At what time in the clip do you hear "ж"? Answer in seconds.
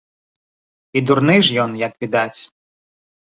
1.49-1.59